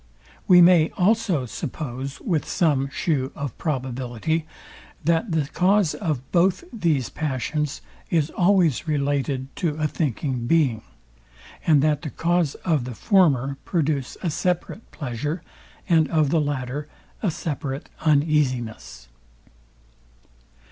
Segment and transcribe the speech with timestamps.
[0.47, 4.47] We may also suppose with some shew of probability,
[5.03, 10.81] THAT THE CAUSE OF BOTH THESE PASSIONS IS ALWAYS RELATED TO A THINKING BEING,
[11.67, 15.43] AND THAT THE CAUSE OF THE FORMER PRODUCE A SEPARATE PLEASURE,
[15.87, 16.87] AND OF THE LATTER
[17.21, 19.07] A SEPARATE UNEASINESS.